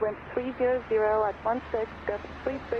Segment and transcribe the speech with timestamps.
[0.00, 0.82] wind 300
[1.28, 2.78] at 16, gust 33,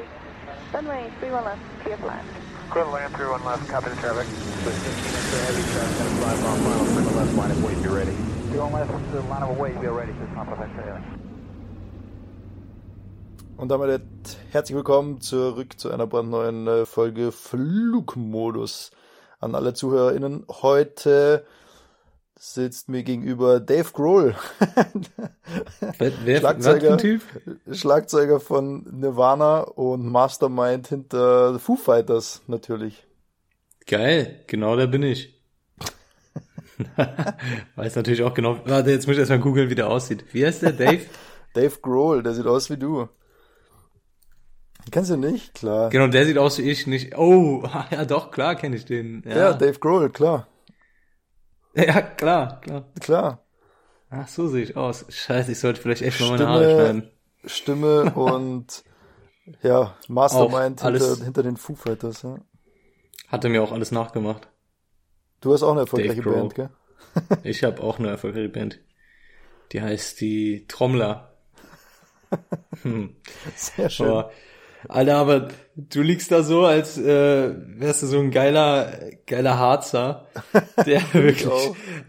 [0.72, 2.26] runway 31 left, clear for land.
[2.70, 4.26] Clear to land, 31 left, copy the traffic.
[4.64, 7.88] With 15 inch of heavy traffic, gonna fly final, clear left, line of weight, be
[7.88, 8.16] ready.
[8.50, 10.70] 31 left, uh, line of weight, be ready, just not perfect,
[13.58, 14.00] Und damit
[14.52, 18.90] herzlich willkommen zurück zu einer brandneuen äh, Folge Flugmodus.
[19.40, 20.46] An alle ZuhörerInnen.
[20.48, 21.44] Heute
[22.42, 24.34] sitzt mir gegenüber Dave Grohl.
[25.98, 27.20] wer, Schlagzeuger, typ?
[27.70, 33.06] Schlagzeuger von Nirvana und Mastermind hinter Foo Fighters natürlich.
[33.86, 35.38] Geil, genau da bin ich.
[37.76, 38.58] Weiß natürlich auch genau.
[38.64, 40.24] Warte, jetzt muss ich erstmal googeln, wie der aussieht.
[40.32, 41.02] Wie heißt der, Dave?
[41.52, 43.06] Dave Grohl, der sieht aus wie du.
[44.90, 45.52] Kennst du nicht?
[45.54, 45.90] Klar.
[45.90, 47.18] Genau, der sieht aus wie ich nicht.
[47.18, 49.22] Oh, ja doch, klar kenne ich den.
[49.26, 49.36] Ja.
[49.36, 50.48] ja, Dave Grohl, klar.
[51.74, 52.84] Ja, klar, klar.
[53.00, 53.44] Klar.
[54.10, 55.06] Ach, so sehe ich aus.
[55.08, 57.10] Scheiße, ich sollte vielleicht echt mal meine Haare schneiden.
[57.44, 58.84] Stimme und
[59.62, 62.22] ja, Mastermind hinter, hinter den Foo Fighters.
[62.22, 62.38] Ja.
[63.28, 64.48] Hat er mir auch alles nachgemacht.
[65.40, 66.70] Du hast auch eine erfolgreiche Band, gell?
[67.44, 68.80] ich habe auch eine erfolgreiche Band.
[69.72, 71.36] Die heißt die Trommler.
[72.82, 73.16] Hm.
[73.54, 74.08] Sehr schön.
[74.08, 74.32] Aber
[74.88, 78.92] Alter, aber du liegst da so, als äh, wärst du so ein geiler,
[79.26, 80.26] geiler Harzer,
[80.86, 81.48] der wirklich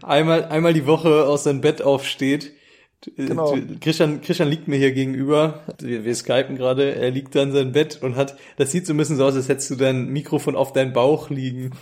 [0.02, 2.52] einmal, einmal die Woche aus seinem Bett aufsteht.
[3.16, 3.58] Genau.
[3.80, 7.72] Christian, Christian liegt mir hier gegenüber, wir, wir skypen gerade, er liegt da in seinem
[7.72, 10.54] Bett und hat, das sieht so ein bisschen so aus, als hättest du dein Mikrofon
[10.54, 11.72] auf deinen Bauch liegen.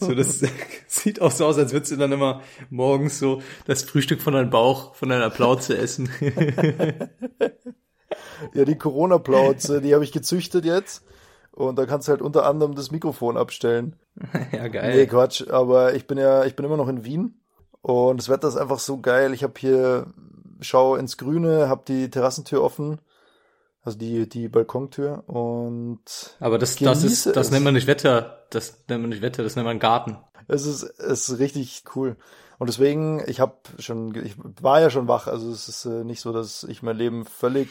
[0.00, 0.40] So, das
[0.86, 4.50] sieht auch so aus, als würdest du dann immer morgens so das Frühstück von deinem
[4.50, 6.10] Bauch, von deiner Plauze essen.
[8.54, 11.04] Ja, die Corona-Plauze, die habe ich gezüchtet jetzt.
[11.52, 13.96] Und da kannst du halt unter anderem das Mikrofon abstellen.
[14.52, 14.96] ja, geil.
[14.96, 15.48] Nee, Quatsch.
[15.48, 17.40] Aber ich bin ja, ich bin immer noch in Wien.
[17.82, 19.34] Und das Wetter ist einfach so geil.
[19.34, 20.06] Ich habe hier,
[20.60, 23.00] schau ins Grüne, hab die Terrassentür offen.
[23.84, 26.36] Also die, die Balkontür und.
[26.38, 28.38] Aber das, das ist, das nennt man nicht Wetter.
[28.50, 30.18] Das nennt man nicht Wetter, das nennt man Garten.
[30.46, 32.16] Es ist, es ist richtig cool.
[32.58, 35.26] Und deswegen, ich habe schon, ich war ja schon wach.
[35.26, 37.70] Also es ist äh, nicht so, dass ich mein Leben völlig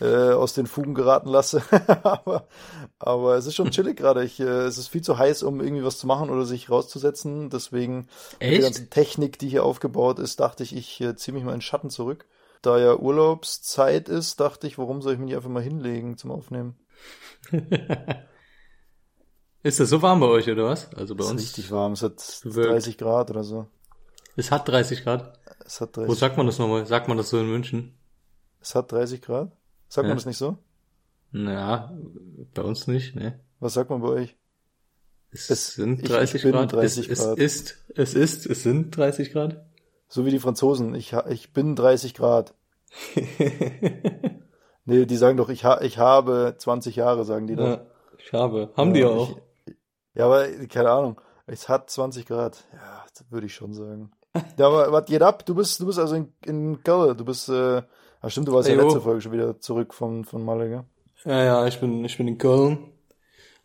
[0.00, 1.62] äh, aus den Fugen geraten lasse.
[2.02, 2.46] aber,
[2.98, 4.24] aber es ist schon chillig gerade.
[4.24, 7.50] Ich, äh, es ist viel zu heiß, um irgendwie was zu machen oder sich rauszusetzen.
[7.50, 8.08] Deswegen
[8.38, 8.56] Echt?
[8.56, 11.60] die ganze Technik, die hier aufgebaut ist, dachte ich, ich äh, ziehe mich mal in
[11.60, 12.26] Schatten zurück.
[12.62, 16.30] Da ja Urlaubszeit ist, dachte ich, warum soll ich mich nicht einfach mal hinlegen zum
[16.30, 16.76] Aufnehmen?
[19.62, 20.92] ist das so warm bei euch, oder was?
[20.94, 21.42] Also bei es uns?
[21.42, 21.92] Ist richtig warm.
[21.92, 23.66] Es hat 30 Grad oder so.
[24.36, 25.38] Es hat 30 Grad?
[25.64, 26.86] Es hat 30 Wo sagt man das nochmal?
[26.86, 27.94] Sagt man das so in München?
[28.60, 29.56] Es hat 30 Grad?
[29.90, 30.10] Sagt ja.
[30.10, 30.56] man das nicht so?
[31.32, 31.92] Na,
[32.54, 33.40] bei uns nicht, ne?
[33.58, 34.36] Was sagt man bei euch?
[35.32, 36.72] Es, es sind 30 ich, ich Grad.
[36.72, 37.38] 30 es, Grad.
[37.38, 39.64] Es ist, es ist, es sind 30 Grad.
[40.06, 40.94] So wie die Franzosen.
[40.94, 42.54] Ich, ich bin 30 Grad.
[44.84, 47.66] nee, die sagen doch, ich, ha, ich habe 20 Jahre, sagen die doch.
[47.66, 47.86] Ja,
[48.16, 48.70] ich habe.
[48.76, 49.38] Haben ja, die auch.
[49.66, 49.74] Ich,
[50.14, 51.20] ja, aber keine Ahnung.
[51.46, 52.64] Es hat 20 Grad.
[52.72, 54.12] Ja, würde ich schon sagen.
[54.56, 55.44] Ja, aber was geht ab?
[55.44, 57.16] Du bist, du bist also in, in Köln.
[57.16, 57.82] Du bist, äh,
[58.20, 60.84] Ah, stimmt, du warst ja letzte Folge schon wieder zurück von, von Malaga.
[61.24, 62.78] Ja, ja, ich bin, ich bin in Köln.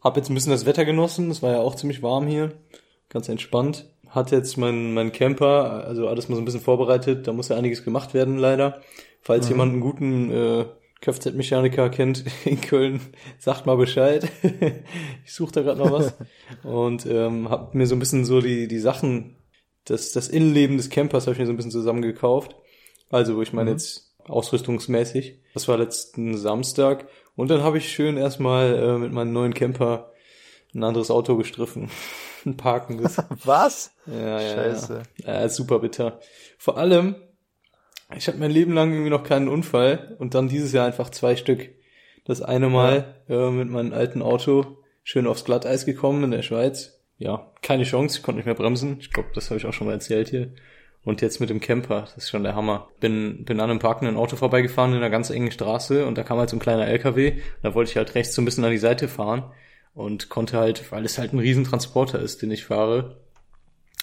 [0.01, 1.31] Hab jetzt ein bisschen das Wetter genossen.
[1.31, 2.53] Es war ja auch ziemlich warm hier.
[3.09, 3.89] Ganz entspannt.
[4.07, 7.27] Hat jetzt mein, mein Camper, also alles mal so ein bisschen vorbereitet.
[7.27, 8.81] Da muss ja einiges gemacht werden, leider.
[9.21, 9.51] Falls mhm.
[9.51, 10.65] jemand einen guten, äh,
[11.01, 12.99] Kfz-Mechaniker kennt in Köln,
[13.37, 14.27] sagt mal Bescheid.
[15.25, 16.13] ich suche da gerade noch was.
[16.63, 19.35] Und ähm, habe mir so ein bisschen so die, die Sachen,
[19.85, 22.55] das, das Innenleben des Campers habe ich mir so ein bisschen zusammengekauft.
[23.09, 23.75] Also, ich meine mhm.
[23.75, 25.39] jetzt ausrüstungsmäßig.
[25.53, 27.07] Das war letzten Samstag.
[27.35, 30.11] Und dann habe ich schön erstmal äh, mit meinem neuen Camper
[30.73, 31.89] ein anderes Auto gestriffen.
[32.45, 33.17] ein parkendes.
[33.43, 33.93] Was?
[34.05, 34.55] Ja, ja.
[34.55, 35.03] Scheiße.
[35.25, 36.19] Ja, ja super bitter.
[36.57, 37.15] Vor allem,
[38.15, 41.35] ich hatte mein Leben lang irgendwie noch keinen Unfall und dann dieses Jahr einfach zwei
[41.35, 41.69] Stück.
[42.25, 43.47] Das eine Mal ja.
[43.47, 46.99] äh, mit meinem alten Auto schön aufs Glatteis gekommen in der Schweiz.
[47.17, 48.97] Ja, keine Chance, ich konnte nicht mehr bremsen.
[48.99, 50.51] Ich glaube, das habe ich auch schon mal erzählt hier.
[51.05, 52.89] Und jetzt mit dem Camper, das ist schon der Hammer.
[52.99, 56.39] Bin, bin an einem parkenden Auto vorbeigefahren in einer ganz engen Straße und da kam
[56.39, 57.39] halt so ein kleiner LKW.
[57.61, 59.43] Da wollte ich halt rechts so ein bisschen an die Seite fahren
[59.93, 63.17] und konnte halt, weil es halt ein Riesentransporter ist, den ich fahre.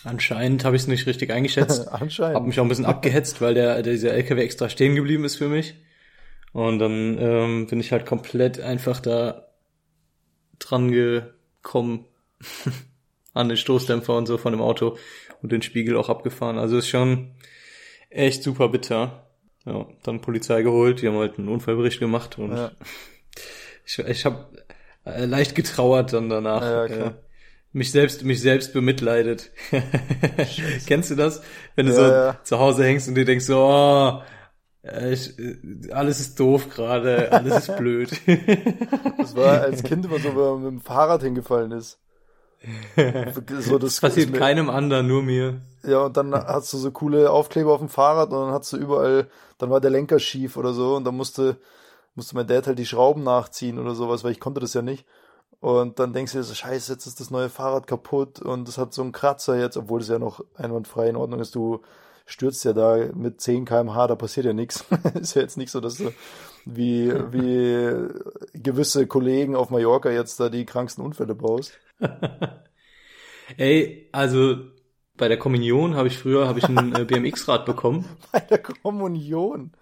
[0.05, 1.89] Anscheinend habe ich es nicht richtig eingeschätzt.
[1.93, 2.37] Anscheinend.
[2.37, 5.37] Hab mich auch ein bisschen abgehetzt, weil der, der dieser LKW extra stehen geblieben ist
[5.37, 5.75] für mich.
[6.53, 9.49] Und dann ähm, bin ich halt komplett einfach da
[10.61, 12.05] dran gekommen
[13.35, 14.97] an den Stoßdämpfer und so von dem Auto
[15.43, 16.59] und den Spiegel auch abgefahren.
[16.59, 17.33] Also ist schon
[18.11, 19.27] echt super bitter.
[19.65, 22.73] Ja, dann Polizei geholt, die haben halt einen Unfallbericht gemacht und ja.
[23.87, 24.47] ich, ich habe
[25.05, 26.63] äh, leicht getrauert dann danach.
[26.63, 27.11] Ja, ja, äh,
[27.73, 29.51] mich selbst, mich selbst bemitleidet.
[30.87, 31.43] Kennst du das?
[31.75, 34.23] Wenn du so zu Hause hängst und dir denkst so, oh,
[34.83, 38.11] Äh, ich, äh, alles ist doof gerade, alles ist blöd.
[39.19, 42.01] Das war als Kind immer so, wenn man mit dem Fahrrad hingefallen ist.
[42.97, 43.41] So,
[43.79, 45.61] das, Das passiert keinem anderen, nur mir.
[45.83, 48.77] Ja, und dann hast du so coole Aufkleber auf dem Fahrrad und dann hast du
[48.77, 49.29] überall,
[49.59, 51.57] dann war der Lenker schief oder so und dann musste,
[52.15, 55.05] musste mein Dad halt die Schrauben nachziehen oder sowas, weil ich konnte das ja nicht.
[55.61, 58.79] Und dann denkst du dir so, scheiße, jetzt ist das neue Fahrrad kaputt und es
[58.79, 61.55] hat so einen Kratzer jetzt, obwohl es ja noch einwandfrei in Ordnung ist.
[61.55, 61.83] Du
[62.27, 64.85] stürzt ja da mit 10 kmh, da passiert ja nichts.
[65.15, 66.13] ist ja jetzt nicht so, dass du
[66.65, 68.09] wie, wie
[68.55, 71.73] gewisse Kollegen auf Mallorca jetzt da die kranksten Unfälle baust.
[73.57, 74.57] Ey, also
[75.17, 78.07] bei der Kommunion habe ich früher habe ich ein äh, BMX-Rad bekommen.
[78.33, 79.73] Bei der Kommunion.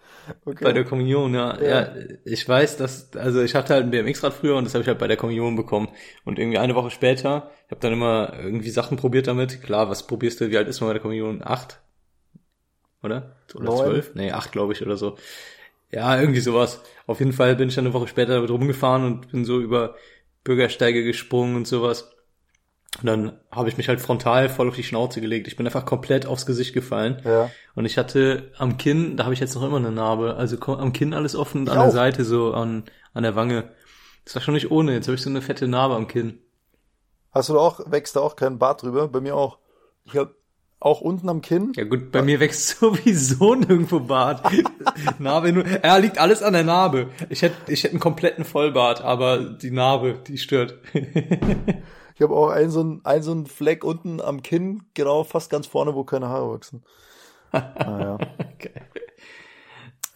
[0.45, 0.65] Okay.
[0.65, 1.59] Bei der Kommunion, ja.
[1.61, 1.69] Ja.
[1.69, 1.95] ja.
[2.25, 4.99] ich weiß, dass, also ich hatte halt ein BMX-Rad früher und das habe ich halt
[4.99, 5.89] bei der Kommunion bekommen.
[6.25, 9.63] Und irgendwie eine Woche später, ich habe dann immer irgendwie Sachen probiert damit.
[9.63, 11.43] Klar, was probierst du, wie alt ist man bei der Kommunion?
[11.43, 11.81] Acht?
[13.03, 13.37] Oder?
[13.55, 13.79] Oder Neun.
[13.79, 14.15] zwölf?
[14.15, 15.17] Nee, acht, glaube ich, oder so.
[15.91, 16.83] Ja, irgendwie sowas.
[17.07, 19.95] Auf jeden Fall bin ich dann eine Woche später damit rumgefahren und bin so über
[20.45, 22.11] Bürgersteige gesprungen und sowas.
[22.99, 25.47] Und dann habe ich mich halt frontal voll auf die Schnauze gelegt.
[25.47, 27.23] Ich bin einfach komplett aufs Gesicht gefallen.
[27.25, 27.51] Ja.
[27.75, 30.93] Und ich hatte am Kinn, da habe ich jetzt noch immer eine Narbe, also am
[30.93, 31.93] Kinn alles offen und Ich an der auch.
[31.93, 32.85] Seite so an,
[33.15, 33.71] an der Wange.
[34.25, 36.41] Das war schon nicht ohne, jetzt habe ich so eine fette Narbe am Kinn.
[37.31, 39.07] Hast du da auch, wächst da auch kein Bart drüber?
[39.09, 39.59] Bei mir auch.
[40.05, 40.35] Ich hab
[40.81, 41.73] auch unten am Kinn.
[41.77, 44.50] Ja gut, bei mir wächst sowieso nirgendwo Bart.
[45.19, 47.11] Narbe nur, ja, liegt alles an der Narbe.
[47.29, 50.79] Ich hätte ich hätte einen kompletten Vollbart, aber die Narbe, die stört.
[52.17, 55.49] Ich habe auch einen so einen, einen so einen Fleck unten am Kinn, genau fast
[55.49, 56.85] ganz vorne, wo keine Haare wachsen.
[57.50, 58.19] Ah, ja.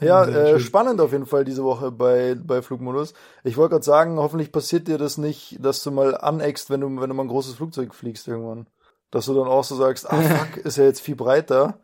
[0.00, 3.14] Ja, äh, spannend auf jeden Fall diese Woche bei, bei Flugmodus.
[3.42, 6.88] Ich wollte gerade sagen, hoffentlich passiert dir das nicht, dass du mal aneckst, wenn du,
[7.00, 8.66] wenn du mal ein großes Flugzeug fliegst irgendwann.
[9.14, 11.78] Dass du dann auch so sagst, ah fuck, ist ja jetzt viel breiter.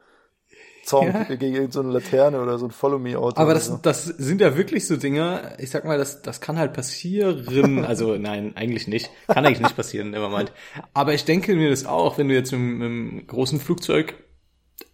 [0.85, 1.23] Zaun Ja.
[1.25, 3.37] gegen irgendeine Laterne oder so ein Follow-Me-Auto.
[3.37, 3.79] Aber oder das, so.
[3.81, 7.85] das sind ja wirklich so Dinge, ich sag mal, das, das kann halt passieren.
[7.85, 9.11] Also nein, eigentlich nicht.
[9.29, 10.53] Kann eigentlich nicht passieren, nevermind.
[10.93, 14.15] Aber ich denke mir das auch, wenn du jetzt mit, mit einem großen Flugzeug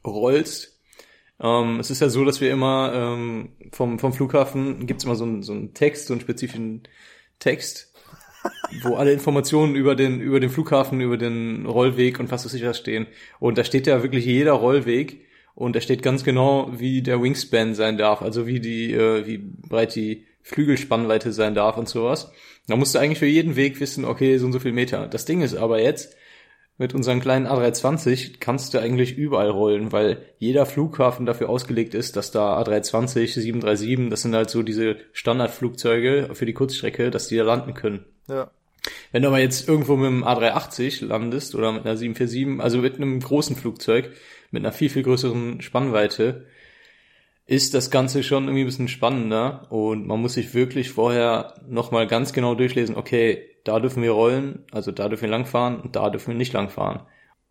[0.05, 0.79] rollst.
[1.41, 5.25] Ähm, es ist ja so, dass wir immer ähm, vom, vom Flughafen gibt's immer so
[5.25, 6.83] einen, so einen Text, so einen spezifischen
[7.39, 7.95] Text,
[8.83, 12.65] wo alle Informationen über den, über den Flughafen, über den Rollweg und was weiß ich
[12.65, 13.07] was stehen.
[13.39, 17.75] Und da steht ja wirklich jeder Rollweg und da steht ganz genau, wie der Wingspan
[17.75, 22.31] sein darf, also wie die, äh, wie breit die Flügelspannweite sein darf und sowas.
[22.69, 25.07] Da musst du eigentlich für jeden Weg wissen, okay, so und so viel Meter.
[25.07, 26.17] Das Ding ist aber jetzt,
[26.79, 32.17] mit unseren kleinen A320 kannst du eigentlich überall rollen, weil jeder Flughafen dafür ausgelegt ist,
[32.17, 37.37] dass da A320, 737, das sind halt so diese Standardflugzeuge für die Kurzstrecke, dass die
[37.37, 38.05] da landen können.
[38.29, 38.51] Ja.
[39.13, 42.97] Wenn du aber jetzt irgendwo mit einem A380 landest oder mit einer 747, also mit
[42.97, 44.13] einem großen Flugzeug,
[44.51, 46.47] mit einer viel, viel größeren Spannweite,
[47.47, 52.07] ist das Ganze schon irgendwie ein bisschen spannender und man muss sich wirklich vorher nochmal
[52.07, 56.11] ganz genau durchlesen, okay, da dürfen wir rollen, also da dürfen wir langfahren und da
[56.11, 57.03] dürfen wir nicht langfahren.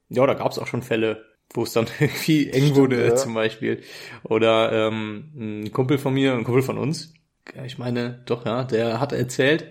[0.10, 3.16] Ja, da gab es auch schon Fälle, wo es dann irgendwie eng Stimmt, wurde ja.
[3.16, 3.82] zum Beispiel.
[4.24, 7.14] Oder ähm, ein Kumpel von mir, ein Kumpel von uns,
[7.64, 9.66] ich meine, doch, ja, der hat erzählt,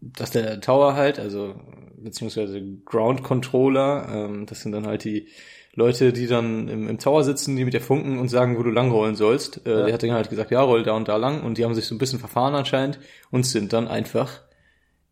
[0.00, 1.54] dass der Tower halt, also
[1.96, 5.28] beziehungsweise Ground Controller, ähm, das sind dann halt die
[5.74, 8.70] Leute, die dann im, im Tower sitzen, die mit dir funken und sagen, wo du
[8.70, 9.66] lang rollen sollst.
[9.66, 9.84] Äh, Ja.
[9.84, 11.86] Der hat dann halt gesagt, ja, roll da und da lang und die haben sich
[11.86, 12.98] so ein bisschen verfahren anscheinend
[13.30, 14.40] und sind dann einfach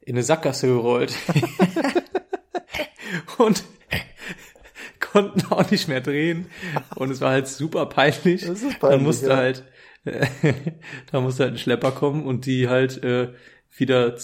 [0.01, 1.15] in eine Sackgasse gerollt
[3.39, 3.63] und
[5.01, 6.47] konnten auch nicht mehr drehen
[6.97, 8.47] und es war halt super peinlich.
[8.47, 9.37] Das ist peinlich, dann musste ja.
[9.37, 9.65] halt
[11.13, 13.33] da musste halt ein Schlepper kommen und die halt äh,
[13.77, 14.17] wieder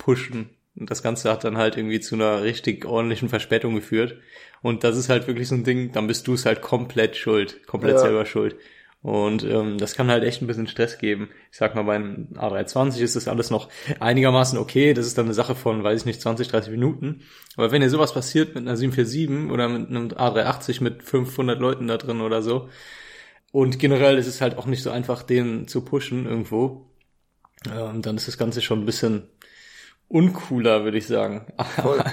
[0.00, 0.50] zurückpushen.
[0.78, 4.16] Und das Ganze hat dann halt irgendwie zu einer richtig ordentlichen Verspätung geführt.
[4.62, 7.66] Und das ist halt wirklich so ein Ding, dann bist du es halt komplett schuld,
[7.66, 7.98] komplett Ja.
[7.98, 8.56] selber schuld.
[9.02, 11.30] Und ähm, das kann halt echt ein bisschen Stress geben.
[11.50, 14.92] Ich sag mal, bei einem A320 ist das alles noch einigermaßen okay.
[14.92, 17.22] Das ist dann eine Sache von, weiß ich nicht, 20, 30 Minuten.
[17.56, 21.88] Aber wenn dir sowas passiert mit einer 747 oder mit einem A380 mit 500 Leuten
[21.88, 22.68] da drin oder so,
[23.52, 26.86] und generell ist es halt auch nicht so einfach, den zu pushen irgendwo.
[27.74, 29.24] Ähm, dann ist das Ganze schon ein bisschen
[30.10, 31.46] uncooler, würde ich sagen.
[31.80, 32.02] Voll.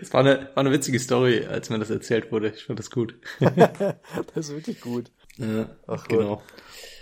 [0.00, 2.48] Es war eine, war eine witzige Story, als mir das erzählt wurde.
[2.48, 3.14] Ich fand das gut.
[3.40, 5.10] Das ist wirklich gut.
[5.36, 6.40] Ja, Ach, genau.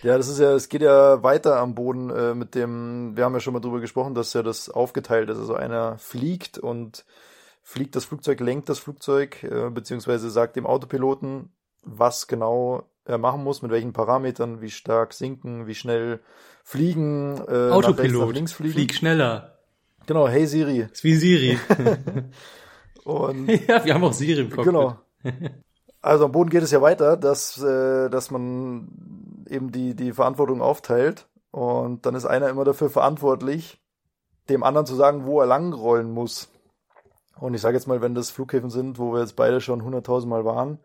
[0.03, 3.33] Ja, das ist ja, es geht ja weiter am Boden äh, mit dem, wir haben
[3.33, 5.39] ja schon mal drüber gesprochen, dass ja das aufgeteilt ist.
[5.39, 7.05] Also einer fliegt und
[7.63, 13.45] fliegt das Flugzeug, lenkt das Flugzeug, äh, beziehungsweise sagt dem Autopiloten, was genau er machen
[13.45, 16.21] muss, mit welchen Parametern, wie stark sinken, wie schnell
[16.65, 18.75] fliegen, äh, nach rechts, nach Autopilot, links fliegen.
[18.75, 19.54] flieg schneller.
[20.07, 20.87] Genau, hey Siri.
[20.93, 21.59] Ist wie Siri.
[23.05, 24.67] Und ja, wir haben auch Siri im Cockpit.
[24.67, 24.97] Genau.
[26.01, 30.61] Also am Boden geht es ja weiter, dass, äh, dass man eben die, die Verantwortung
[30.61, 31.29] aufteilt.
[31.51, 33.83] Und dann ist einer immer dafür verantwortlich,
[34.51, 36.51] dem anderen zu sagen, wo er langrollen muss.
[37.41, 40.27] Und ich sage jetzt mal, wenn das Flughäfen sind, wo wir jetzt beide schon 100.000
[40.27, 40.79] Mal waren,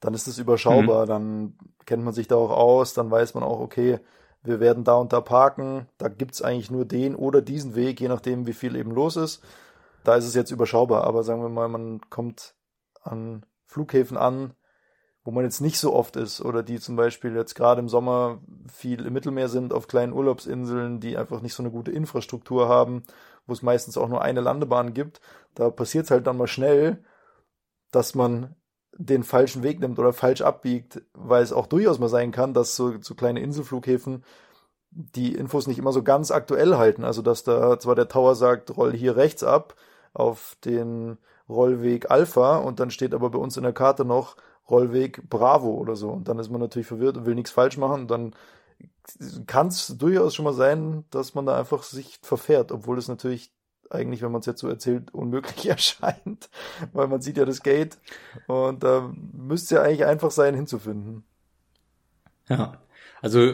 [0.00, 1.04] dann ist es überschaubar.
[1.04, 1.08] Mhm.
[1.08, 3.98] Dann kennt man sich da auch aus, dann weiß man auch, okay,
[4.42, 5.88] wir werden da und da parken.
[5.98, 9.42] Da gibt's eigentlich nur den oder diesen Weg, je nachdem, wie viel eben los ist.
[10.04, 11.04] Da ist es jetzt überschaubar.
[11.04, 12.54] Aber sagen wir mal, man kommt
[13.02, 14.54] an Flughäfen an,
[15.24, 18.40] wo man jetzt nicht so oft ist oder die zum Beispiel jetzt gerade im Sommer
[18.68, 23.02] viel im Mittelmeer sind, auf kleinen Urlaubsinseln, die einfach nicht so eine gute Infrastruktur haben,
[23.46, 25.20] wo es meistens auch nur eine Landebahn gibt.
[25.54, 27.04] Da passiert es halt dann mal schnell,
[27.90, 28.56] dass man
[28.96, 32.76] den falschen Weg nimmt oder falsch abbiegt, weil es auch durchaus mal sein kann, dass
[32.76, 34.24] so, so kleine Inselflughäfen
[34.90, 37.04] die Infos nicht immer so ganz aktuell halten.
[37.04, 39.76] Also dass da zwar der Tower sagt, roll hier rechts ab
[40.12, 41.18] auf den
[41.48, 44.36] Rollweg Alpha und dann steht aber bei uns in der Karte noch
[44.68, 46.10] Rollweg Bravo oder so.
[46.10, 48.02] Und dann ist man natürlich verwirrt und will nichts falsch machen.
[48.02, 48.34] Und dann
[49.46, 53.52] kann es durchaus schon mal sein, dass man da einfach sich verfährt, obwohl es natürlich
[53.90, 56.48] eigentlich, wenn man es jetzt so erzählt, unmöglich erscheint,
[56.92, 57.98] weil man sieht ja das Gate
[58.46, 61.24] und da müsste ja eigentlich einfach sein, hinzufinden.
[62.48, 62.78] Ja,
[63.20, 63.52] also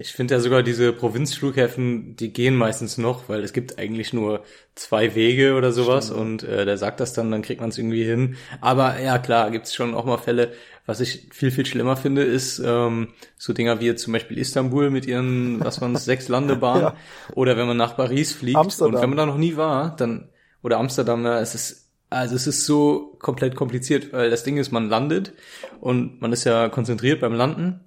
[0.00, 4.44] ich finde ja sogar diese Provinzflughäfen, die gehen meistens noch, weil es gibt eigentlich nur
[4.76, 6.20] zwei Wege oder sowas Stimmt.
[6.20, 8.36] und äh, der sagt das dann, dann kriegt man es irgendwie hin.
[8.60, 10.52] Aber ja klar, gibt es schon auch mal Fälle.
[10.86, 15.04] Was ich viel, viel schlimmer finde, ist ähm, so Dinger wie zum Beispiel Istanbul mit
[15.04, 16.96] ihren, was man sechs Landebahnen ja.
[17.34, 18.94] oder wenn man nach Paris fliegt Amsterdam.
[18.94, 20.28] und wenn man da noch nie war, dann
[20.62, 24.70] oder Amsterdam, ja, es ist also es ist so komplett kompliziert, weil das Ding ist,
[24.70, 25.34] man landet
[25.80, 27.80] und man ist ja konzentriert beim Landen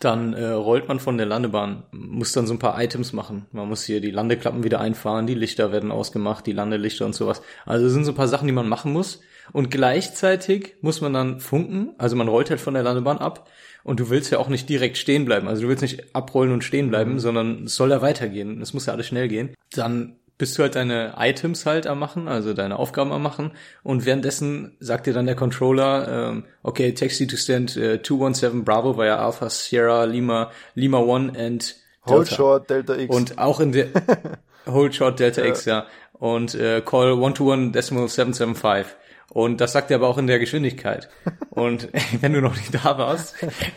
[0.00, 3.46] dann äh, rollt man von der Landebahn, muss dann so ein paar Items machen.
[3.52, 7.40] Man muss hier die Landeklappen wieder einfahren, die Lichter werden ausgemacht, die Landelichter und sowas.
[7.64, 9.20] Also sind so ein paar Sachen, die man machen muss.
[9.52, 13.48] Und gleichzeitig muss man dann funken, also man rollt halt von der Landebahn ab
[13.84, 15.46] und du willst ja auch nicht direkt stehen bleiben.
[15.46, 18.60] Also du willst nicht abrollen und stehen bleiben, sondern es soll ja weitergehen.
[18.60, 19.54] Es muss ja alles schnell gehen.
[19.70, 23.52] Dann bist du halt deine Items halt am machen, also deine Aufgaben am machen
[23.82, 28.98] und währenddessen sagt dir dann der Controller, ähm, okay, taxi to stand äh, 217 Bravo
[28.98, 31.76] via Alpha Sierra Lima Lima 1 and
[32.06, 32.18] Delta.
[32.18, 33.14] Hold short Delta X.
[33.14, 33.88] Und auch in der
[34.66, 35.42] Hold short Delta.
[35.42, 35.86] X, ja.
[36.12, 38.96] Und äh, call 121 decimal 775.
[39.30, 41.08] Und das sagt er aber auch in der Geschwindigkeit.
[41.50, 41.88] Und
[42.20, 43.34] wenn du noch nicht da warst,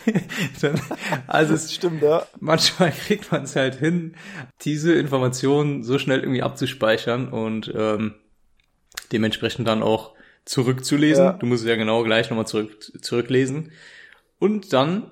[0.62, 0.80] dann,
[1.28, 2.26] also es stimmt, ja.
[2.40, 4.16] Manchmal kriegt man es halt hin,
[4.62, 8.16] diese Informationen so schnell irgendwie abzuspeichern und ähm,
[9.12, 10.14] dementsprechend dann auch
[10.46, 11.26] zurückzulesen.
[11.26, 11.34] Ja.
[11.34, 13.72] Du musst es ja genau gleich nochmal zurück, zurücklesen.
[14.40, 15.12] Und dann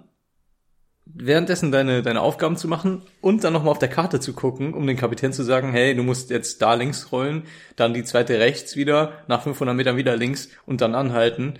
[1.14, 4.88] währenddessen deine, deine Aufgaben zu machen und dann nochmal auf der Karte zu gucken, um
[4.88, 7.44] den Kapitän zu sagen, hey, du musst jetzt da links rollen,
[7.76, 11.60] dann die zweite rechts wieder, nach 500 Metern wieder links und dann anhalten.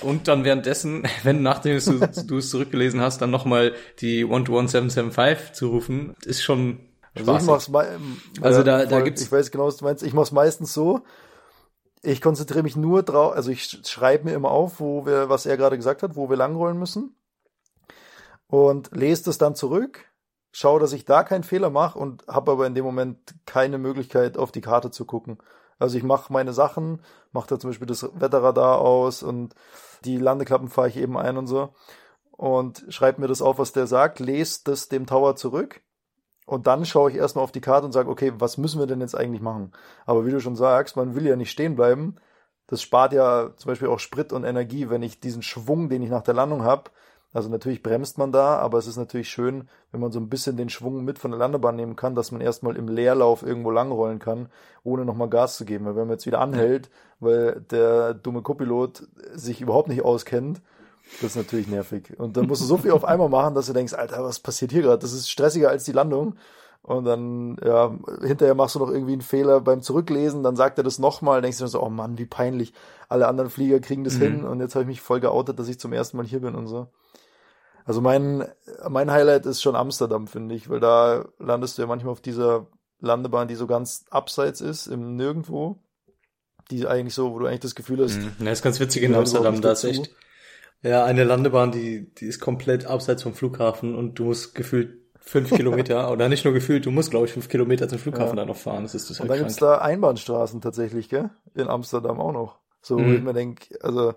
[0.00, 5.68] Und dann währenddessen, wenn nachdem du, du es zurückgelesen hast, dann nochmal die 12175 zu
[5.68, 6.80] rufen, ist schon
[7.16, 7.86] also ich mach's me
[8.40, 10.02] also da, da gibt's ich weiß genau, was du meinst.
[10.02, 11.02] Ich mach's meistens so.
[12.02, 15.56] Ich konzentriere mich nur drauf, also ich schreibe mir immer auf, wo wir, was er
[15.56, 17.14] gerade gesagt hat, wo wir langrollen müssen
[18.48, 20.04] und lese das dann zurück,
[20.52, 24.36] schaue, dass ich da keinen Fehler mache und habe aber in dem Moment keine Möglichkeit,
[24.36, 25.38] auf die Karte zu gucken.
[25.78, 29.54] Also ich mache meine Sachen, mache da zum Beispiel das Wetterradar aus und
[30.04, 31.74] die Landeklappen fahre ich eben ein und so
[32.30, 35.82] und schreibe mir das auf, was der sagt, lese das dem Tower zurück
[36.46, 39.00] und dann schaue ich erstmal auf die Karte und sage, okay, was müssen wir denn
[39.00, 39.72] jetzt eigentlich machen?
[40.04, 42.16] Aber wie du schon sagst, man will ja nicht stehen bleiben.
[42.66, 46.10] Das spart ja zum Beispiel auch Sprit und Energie, wenn ich diesen Schwung, den ich
[46.10, 46.90] nach der Landung habe,
[47.34, 50.56] also natürlich bremst man da, aber es ist natürlich schön, wenn man so ein bisschen
[50.56, 54.20] den Schwung mit von der Landebahn nehmen kann, dass man erstmal im Leerlauf irgendwo langrollen
[54.20, 54.48] kann,
[54.84, 55.84] ohne nochmal Gas zu geben.
[55.84, 60.62] Weil wenn man jetzt wieder anhält, weil der dumme Copilot sich überhaupt nicht auskennt,
[61.20, 62.18] das ist natürlich nervig.
[62.18, 64.70] Und dann musst du so viel auf einmal machen, dass du denkst, Alter, was passiert
[64.70, 65.00] hier gerade?
[65.00, 66.36] Das ist stressiger als die Landung.
[66.82, 70.84] Und dann, ja, hinterher machst du noch irgendwie einen Fehler beim Zurücklesen, dann sagt er
[70.84, 72.74] das nochmal, denkst du so, oh Mann, wie peinlich.
[73.08, 74.20] Alle anderen Flieger kriegen das mhm.
[74.20, 76.54] hin und jetzt habe ich mich voll geoutet, dass ich zum ersten Mal hier bin
[76.54, 76.88] und so.
[77.84, 78.46] Also mein,
[78.88, 82.66] mein Highlight ist schon Amsterdam, finde ich, weil da landest du ja manchmal auf dieser
[83.00, 85.78] Landebahn, die so ganz abseits ist, im Nirgendwo.
[86.70, 88.16] Die eigentlich so, wo du eigentlich das Gefühl hast.
[88.16, 88.32] Mhm.
[88.46, 90.14] Ja, ist ganz witzig in Amsterdam, da ist echt.
[90.82, 95.50] Ja, eine Landebahn, die, die ist komplett abseits vom Flughafen und du musst gefühlt fünf
[95.54, 98.44] Kilometer, oder nicht nur gefühlt, du musst, glaube ich, fünf Kilometer zum Flughafen ja.
[98.44, 98.82] da noch fahren.
[98.84, 99.48] Das ist das halt Und dann krank.
[99.48, 101.30] gibt's da Einbahnstraßen tatsächlich, gell?
[101.54, 102.58] In Amsterdam auch noch.
[102.80, 103.06] So, mhm.
[103.06, 104.14] wo ich mir denke, also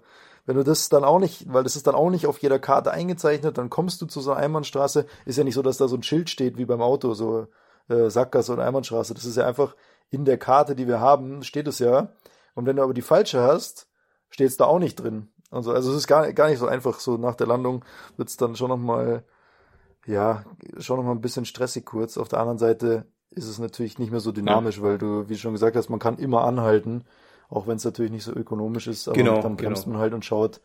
[0.48, 2.92] wenn du das dann auch nicht, weil das ist dann auch nicht auf jeder Karte
[2.92, 5.06] eingezeichnet, dann kommst du zu so einer Einbahnstraße.
[5.26, 7.48] Ist ja nicht so, dass da so ein Schild steht wie beim Auto, so
[7.90, 9.14] äh, Sackgasse oder Einbahnstraße.
[9.14, 9.76] Das ist ja einfach
[10.10, 12.14] in der Karte, die wir haben, steht es ja.
[12.56, 13.88] Und wenn du aber die falsche hast,
[14.30, 15.28] steht es da auch nicht drin.
[15.52, 17.00] Also, also es ist gar, gar nicht so einfach.
[17.00, 17.86] So nach der Landung
[18.16, 19.24] wird es dann schon nochmal
[20.08, 20.44] ja,
[20.80, 22.18] schon noch mal ein bisschen stressig kurz.
[22.18, 25.52] Auf der anderen Seite ist es natürlich nicht mehr so dynamisch, weil du, wie schon
[25.52, 27.04] gesagt hast, man kann immer anhalten,
[27.50, 29.94] auch wenn es natürlich nicht so ökonomisch ist, aber Genau, dann bremst genau.
[29.94, 30.62] man halt und schaut,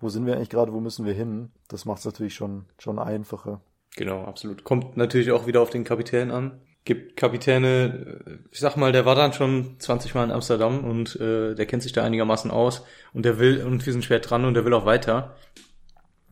[0.00, 1.50] wo sind wir eigentlich gerade, wo müssen wir hin.
[1.68, 3.60] Das macht es natürlich schon, schon einfacher.
[3.96, 4.62] Genau, absolut.
[4.64, 6.60] Kommt natürlich auch wieder auf den Kapitän an.
[6.84, 11.16] Gibt Kapitäne, äh, ich sag mal, der war dann schon 20 Mal in Amsterdam und
[11.16, 14.44] äh, der kennt sich da einigermaßen aus und der will, und wir sind schwer dran
[14.44, 15.34] und der will auch weiter.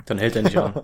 [0.07, 0.83] Dann hält er nicht an.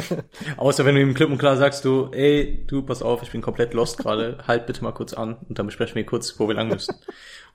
[0.56, 3.40] Außer wenn du ihm klipp und klar sagst, du, ey, du, pass auf, ich bin
[3.40, 6.56] komplett lost gerade, halt bitte mal kurz an und dann besprechen wir kurz, wo wir
[6.56, 6.96] lang müssen.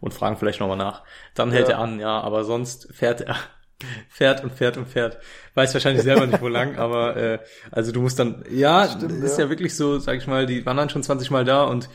[0.04, 1.04] Und fragen vielleicht nochmal nach.
[1.34, 1.76] Dann hält Ja.
[1.76, 3.38] er an, ja, aber sonst fährt er,
[4.10, 5.18] fährt und fährt und fährt.
[5.56, 7.40] Weiß wahrscheinlich selber nicht, wo lang, aber äh,
[7.72, 9.46] also du musst dann, ja, Stimmt, ist ja.
[9.46, 11.90] ja wirklich so, sag ich mal, die waren dann schon 20 Mal da und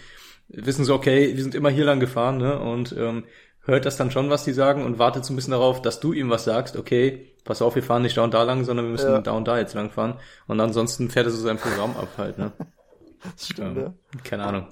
[0.49, 2.59] wissen so, okay, wir sind immer hier lang gefahren, ne?
[2.59, 3.25] Und ähm,
[3.67, 6.15] hört das dann schon, was die sagen und wartet so ein bisschen darauf, dass du
[6.15, 8.93] ihm was sagst, okay, pass auf, wir fahren nicht da und da lang, sondern wir
[8.93, 9.21] müssen Ja.
[9.21, 10.19] da und da jetzt lang fahren.
[10.47, 12.53] Und ansonsten fährt er so sein Programm ab halt, ne?
[13.37, 13.93] Stimmt, Ähm, ja.
[14.25, 14.69] Keine Ahnung.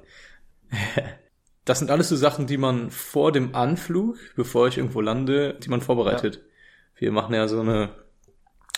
[1.67, 5.69] Das sind alles so Sachen, die man vor dem Anflug, bevor ich irgendwo lande, die
[5.69, 6.41] man vorbereitet.
[6.95, 7.91] Wir machen ja so eine,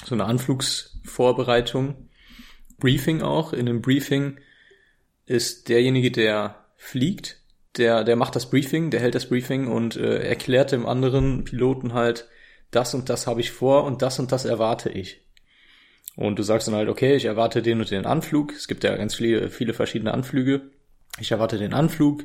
[0.04, 2.08] so eine Anflugsvorbereitung.
[2.78, 3.52] Briefing auch.
[3.52, 4.40] In dem Briefing
[5.26, 7.42] ist derjenige, der fliegt,
[7.76, 11.92] der, der macht das Briefing, der hält das Briefing und äh, erklärt dem anderen Piloten
[11.92, 12.26] halt,
[12.70, 15.20] das und das habe ich vor und das und das erwarte ich.
[16.16, 18.52] Und du sagst dann halt, okay, ich erwarte den und den Anflug.
[18.52, 20.70] Es gibt ja ganz viele, viele verschiedene Anflüge.
[21.20, 22.24] Ich erwarte den Anflug.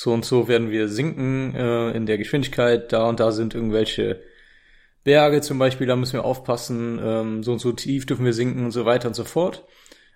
[0.00, 2.92] So und so werden wir sinken äh, in der Geschwindigkeit.
[2.92, 4.22] Da und da sind irgendwelche
[5.02, 7.00] Berge zum Beispiel, da müssen wir aufpassen.
[7.02, 9.66] Ähm, so und so tief dürfen wir sinken und so weiter und so fort.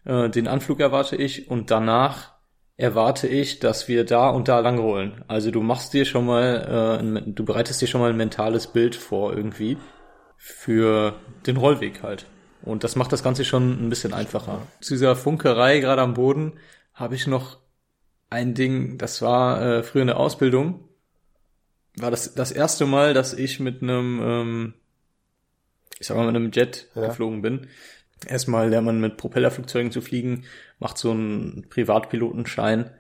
[0.04, 2.30] Äh, den Anflug erwarte ich und danach
[2.76, 5.24] erwarte ich, dass wir da und da lang rollen.
[5.26, 8.68] Also du machst dir schon mal, äh, ein, du bereitest dir schon mal ein mentales
[8.68, 9.78] Bild vor irgendwie
[10.36, 11.16] für
[11.48, 12.26] den Rollweg halt.
[12.62, 14.62] Und das macht das Ganze schon ein bisschen einfacher.
[14.80, 16.52] Zu dieser Funkerei gerade am Boden
[16.94, 17.61] habe ich noch
[18.32, 20.88] ein Ding, das war äh, früher in der Ausbildung,
[21.96, 24.74] war das das erste Mal, dass ich mit einem, ähm,
[26.00, 27.08] ich sag mal, mit einem Jet Ja.
[27.08, 27.66] geflogen bin.
[28.26, 30.44] Erstmal lernt man mit Propellerflugzeugen zu fliegen,
[30.78, 32.90] macht so einen Privatpilotenschein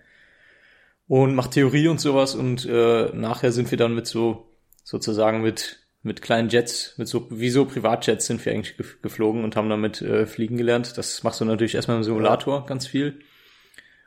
[1.08, 4.48] und macht Theorie und sowas und äh, nachher sind wir dann mit so
[4.84, 9.44] sozusagen mit mit kleinen Jets, mit so wie so Privatjets sind wir eigentlich gef- geflogen
[9.44, 10.98] und haben damit äh, fliegen gelernt.
[10.98, 13.20] Das machst du natürlich erstmal im Simulator ganz viel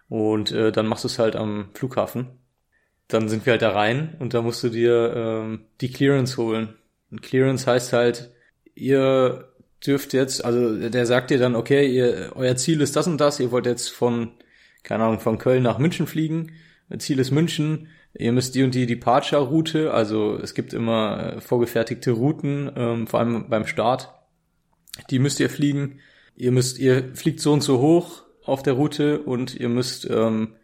[0.09, 2.27] und äh, dann machst du es halt am Flughafen.
[3.07, 6.75] Dann sind wir halt da rein und da musst du dir ähm, die Clearance holen.
[7.11, 8.31] Und Clearance heißt halt,
[8.73, 9.49] ihr
[9.85, 13.39] dürft jetzt, also der sagt dir dann, okay, ihr, euer Ziel ist das und das,
[13.39, 14.31] ihr wollt jetzt von,
[14.83, 16.51] keine Ahnung, von Köln nach München fliegen,
[16.97, 22.11] Ziel ist München, ihr müsst die und die Departure-Route, also es gibt immer äh, vorgefertigte
[22.11, 24.13] Routen, ähm, vor allem beim Start,
[25.09, 25.99] die müsst ihr fliegen,
[26.35, 30.55] ihr müsst, ihr fliegt so und so hoch auf der Route und ihr müsst ähm,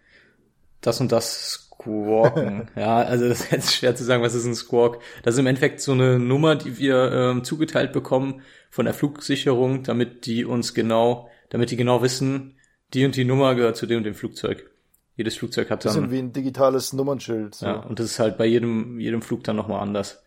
[0.81, 2.69] das und das squawken.
[2.75, 4.99] ja, also das ist jetzt schwer zu sagen, was ist ein Squawk.
[5.23, 9.83] Das ist im Endeffekt so eine Nummer, die wir ähm, zugeteilt bekommen von der Flugsicherung,
[9.83, 12.55] damit die uns genau, damit die genau wissen,
[12.93, 14.69] die und die Nummer gehört zu dem und dem Flugzeug.
[15.15, 17.55] Jedes Flugzeug hat Bisschen dann, wie ein digitales Nummernschild.
[17.55, 17.65] So.
[17.65, 20.23] ja, und das ist halt bei jedem, jedem Flug dann nochmal anders.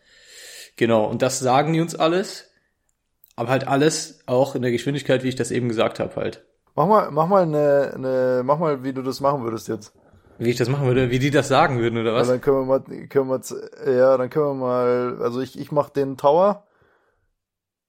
[0.76, 2.50] Genau, und das sagen die uns alles,
[3.36, 6.44] aber halt alles auch in der Geschwindigkeit, wie ich das eben gesagt habe halt.
[6.76, 9.92] Mach mal, mach mal eine, eine, mach mal, wie du das machen würdest jetzt.
[10.38, 12.26] Wie ich das machen würde, wie die das sagen würden, oder was?
[12.26, 15.90] dann können wir mal, können wir, ja, dann können wir mal, also ich, ich mach
[15.90, 16.66] den Tower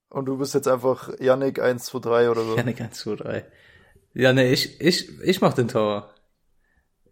[0.10, 2.56] und du bist jetzt einfach Yannick 1, 2, 3 oder so.
[2.56, 3.46] Janik 1, 2, 3.
[4.14, 6.14] Ja, nee, ich, ich, ich mach den Tower.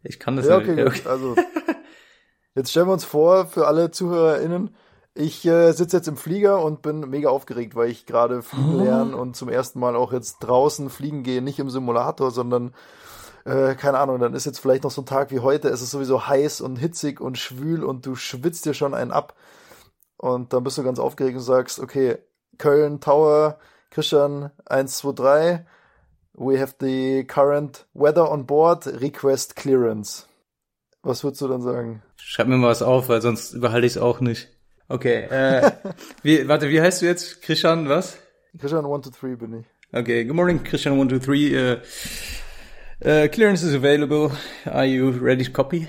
[0.03, 0.69] Ich kann das Ja, nicht.
[0.69, 1.07] okay, Ja, gut.
[1.07, 1.35] Also,
[2.55, 4.75] jetzt stellen wir uns vor, für alle ZuhörerInnen,
[5.15, 8.83] ich äh, sitze jetzt im Flieger und bin mega aufgeregt, weil ich gerade fliegen Oh.
[8.83, 12.73] lerne und zum ersten Mal auch jetzt draußen fliegen gehe, nicht im Simulator, sondern
[13.45, 15.91] äh, keine Ahnung, dann ist jetzt vielleicht noch so ein Tag wie heute, es ist
[15.91, 19.35] sowieso heiß und hitzig und schwül und du schwitzt dir schon einen ab
[20.17, 22.17] und dann bist du ganz aufgeregt und sagst, okay,
[22.57, 23.59] Köln, Tower,
[23.91, 25.65] Christian, 1, 2, 3,
[26.35, 30.25] we have the current weather on board, request clearance.
[31.03, 32.01] Was würdest du dann sagen?
[32.15, 34.47] Schreib mir mal was auf, weil sonst überhalte ich es auch nicht.
[34.89, 35.71] Okay, äh,
[36.23, 37.41] wie, warte, wie heißt du jetzt?
[37.41, 38.17] Christian, was?
[38.59, 39.65] Christian 1 to 3 bin ich.
[39.91, 41.55] Okay, good morning, Christian 1, 2, 3.
[41.55, 41.75] Uh,
[43.05, 44.31] uh, clearance is available.
[44.65, 45.87] Are you ready to copy?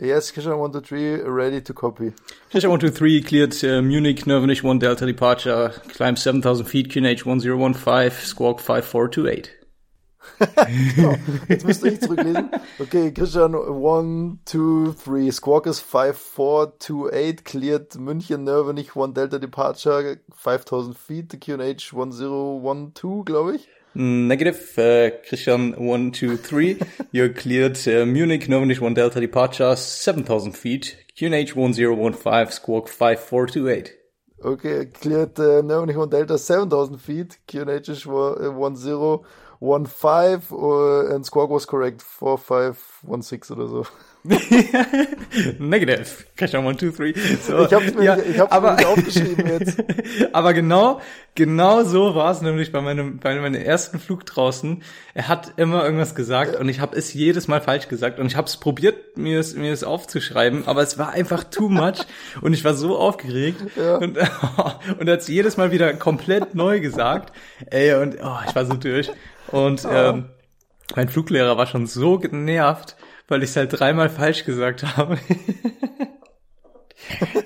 [0.00, 2.12] Yes, Christian 1 to 3, ready to copy.
[2.50, 7.24] Christian 1, 2, 3 cleared uh, Munich, Nervenich 1 Delta departure, climb 7000 feet, QNH
[7.24, 9.63] 1015, squawk 5428.
[10.96, 11.16] Genau.
[11.48, 12.50] Jetzt müsste ich zurücklesen.
[12.78, 15.30] Okay, Christian 1, 2, 3.
[15.30, 17.44] Squawk is 5428.
[17.44, 21.40] Cleared München, Nervenich, 1 Delta Departure, 5000 feet.
[21.40, 23.68] QNH 1012, glaube ich.
[23.96, 26.78] Negative, uh, Christian 123.
[27.12, 30.96] You're cleared uh, Munich, Novenish 1 Delta departure, 7000 feet.
[31.16, 33.92] QNH 1015, squawk 5428.
[34.42, 37.38] Okay, cleared uh, Novnik und Delta 7000 feet.
[37.48, 38.04] QNH is
[39.60, 43.86] uh, 1015 uh, and squawk was correct 4516 oder so.
[45.58, 46.06] Negative.
[46.36, 47.42] Christian 123.
[47.42, 49.84] So, Ich hab's mir, ja, ich hab's aber, mir nicht aufgeschrieben jetzt.
[50.32, 51.00] aber genau,
[51.34, 54.82] genau so war es nämlich bei meinem, bei meinem ersten Flug draußen.
[55.12, 58.36] Er hat immer irgendwas gesagt und ich habe es jedes Mal falsch gesagt und ich
[58.36, 61.98] habe es probiert, mir es, mir es aufzuschreiben, aber es war einfach too much
[62.40, 63.96] und ich war so aufgeregt Ja.
[63.96, 67.34] und, und er hat es jedes Mal wieder komplett neu gesagt.
[67.66, 69.10] Ey, und oh, ich war so durch.
[69.54, 70.30] Und ähm,
[70.96, 72.96] mein Fluglehrer war schon so genervt,
[73.28, 75.18] weil ich es halt dreimal falsch gesagt habe.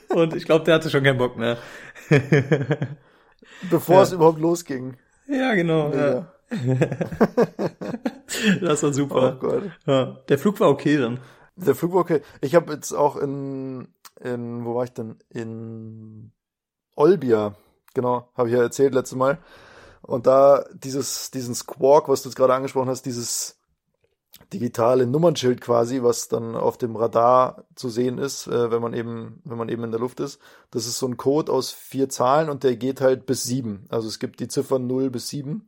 [0.09, 1.59] und ich glaube, der hatte schon keinen Bock mehr.
[3.71, 4.03] Bevor Ja.
[4.03, 4.97] es überhaupt losging.
[5.27, 5.93] Ja, genau.
[5.95, 6.33] Ja.
[8.61, 9.37] Das war Oh super.
[9.41, 9.63] Gott.
[9.87, 10.19] Ja.
[10.29, 11.19] Der Flug war okay dann.
[11.57, 12.21] Der Flug war okay.
[12.41, 13.89] Ich habe jetzt auch in,
[14.23, 15.17] in, wo war ich denn?
[15.31, 16.33] In
[16.95, 17.55] Olbia,
[17.95, 19.39] genau, habe ich ja erzählt letztes Mal.
[20.03, 23.59] Und da dieses, diesen Squawk, was du jetzt gerade angesprochen hast, dieses
[24.53, 29.43] digitale Nummernschild quasi, was dann auf dem Radar zu sehen ist, äh, wenn man eben,
[29.45, 30.41] wenn man eben in der Luft ist.
[30.71, 33.87] Das ist so ein Code aus vier Zahlen und der geht halt bis sieben.
[33.91, 35.67] Also es gibt die Ziffern 0 bis 7.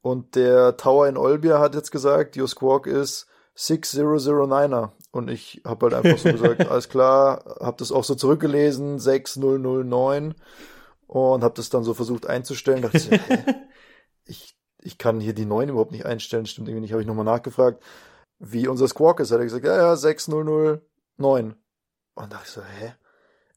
[0.00, 3.26] Und der Tower in Olbia hat jetzt gesagt, your Squawk ist
[3.56, 4.90] 6009er.
[5.10, 10.34] Und ich habe halt einfach so gesagt, alles klar, habe das auch so zurückgelesen, 6009
[11.12, 12.80] und habe das dann so versucht einzustellen.
[12.80, 13.10] Dachte ich,
[14.24, 16.92] ich, ich kann hier die 9 überhaupt nicht einstellen, stimmt irgendwie nicht.
[16.92, 17.82] Habe ich nochmal nachgefragt,
[18.38, 19.30] wie unser Squawk ist.
[19.30, 20.80] Hat er gesagt, ja, ja, 6009.
[22.14, 22.94] Und dachte ich so, hä?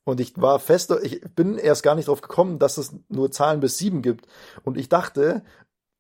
[0.03, 3.61] Und ich war fest, ich bin erst gar nicht drauf gekommen, dass es nur Zahlen
[3.61, 4.27] bis 7 gibt.
[4.63, 5.41] Und ich dachte,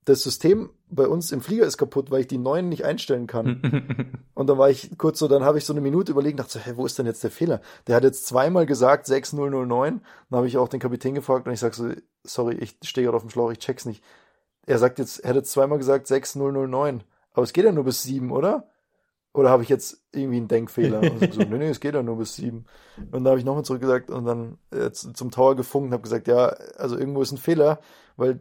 [0.05, 4.21] das System bei uns im Flieger ist kaputt, weil ich die 9 nicht einstellen kann.
[4.35, 6.59] Und dann war ich kurz so, dann habe ich so eine Minute überlegt, dachte so,
[6.59, 7.61] hä, wo ist denn jetzt der Fehler?
[7.87, 10.01] Der hat jetzt zweimal gesagt 6009.
[10.29, 11.89] Dann habe ich auch den Kapitän gefragt und ich sag so,
[12.23, 14.03] sorry, ich stehe gerade auf dem Schlauch, ich check's nicht.
[14.67, 17.03] Er sagt jetzt, er hat jetzt zweimal gesagt 6009.
[17.33, 18.69] Aber es geht ja nur bis 7, oder?
[19.33, 21.01] Oder habe ich jetzt irgendwie einen Denkfehler?
[21.01, 22.65] Und so, nee, nee, es geht ja nur bis 7.
[22.97, 26.27] Und dann habe ich nochmal zurückgesagt und dann äh, zum Tower gefunkt und habe gesagt,
[26.27, 27.79] ja, also irgendwo ist ein Fehler,
[28.15, 28.39] weil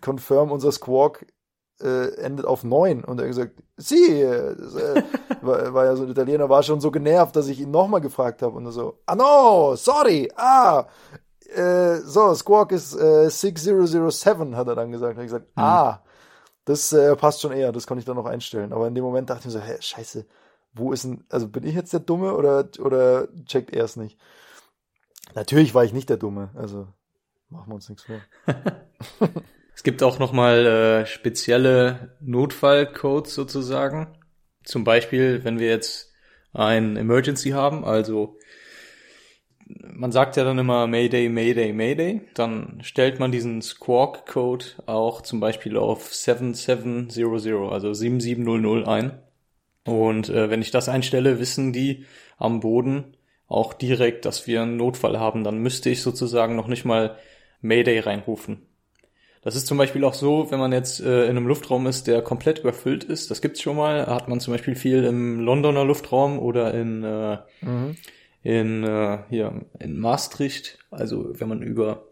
[0.00, 1.26] confirm unser Squawk
[1.80, 5.02] äh, endet auf 9 und er hat gesagt, sie, äh, äh,
[5.42, 8.42] war, war ja so ein Italiener, war schon so genervt, dass ich ihn nochmal gefragt
[8.42, 10.86] habe und er so, ah no, sorry, ah,
[11.54, 15.16] äh, so, Squawk ist äh, 6007, hat er dann gesagt.
[15.16, 16.00] Hat ich gesagt, ah,
[16.64, 18.72] das äh, passt schon eher, das konnte ich dann noch einstellen.
[18.72, 20.26] Aber in dem Moment dachte ich mir so, hä, scheiße,
[20.74, 24.18] wo ist denn, also bin ich jetzt der Dumme oder, oder checkt er es nicht?
[25.34, 26.88] Natürlich war ich nicht der Dumme, also
[27.52, 28.20] machen wir uns nichts vor.
[29.74, 34.06] Es gibt auch nochmal äh, spezielle Notfallcodes sozusagen.
[34.62, 36.12] Zum Beispiel, wenn wir jetzt
[36.52, 38.38] ein Emergency haben, also
[39.66, 45.40] man sagt ja dann immer Mayday, Mayday, Mayday, dann stellt man diesen Squawk-Code auch zum
[45.40, 49.18] Beispiel auf 7700, also 7700 ein.
[49.84, 52.04] Und äh, wenn ich das einstelle, wissen die
[52.38, 53.16] am Boden
[53.48, 55.44] auch direkt, dass wir einen Notfall haben.
[55.44, 57.16] Dann müsste ich sozusagen noch nicht mal
[57.62, 58.66] Mayday reinrufen.
[59.44, 62.22] Das ist zum Beispiel auch so, wenn man jetzt äh, in einem Luftraum ist, der
[62.22, 63.30] komplett überfüllt ist.
[63.30, 64.06] Das gibt's schon mal.
[64.06, 67.96] Hat man zum Beispiel viel im Londoner Luftraum oder in äh, Mhm.
[68.44, 70.78] in äh, hier in Maastricht.
[70.90, 72.04] Also wenn man über